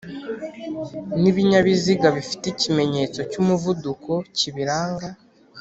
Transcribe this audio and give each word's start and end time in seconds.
nibinyabiziga 1.21 2.07
bifite 2.15 2.45
ikimenyetso 2.53 3.19
cy’umuvuduko 3.31 4.11
kibiranga 4.37 5.07